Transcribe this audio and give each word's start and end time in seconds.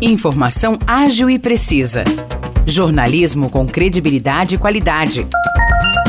Informação 0.00 0.76
ágil 0.86 1.30
e 1.30 1.38
precisa. 1.38 2.02
Jornalismo 2.66 3.48
com 3.48 3.66
credibilidade 3.66 4.56
e 4.56 4.58
qualidade. 4.58 5.26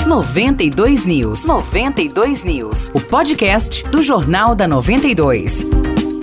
92 0.08 1.06
News. 1.06 1.46
92 1.46 2.44
News. 2.44 2.92
O 2.94 3.00
podcast 3.00 3.88
do 3.90 4.02
Jornal 4.02 4.56
da 4.56 4.68
92. 4.68 5.68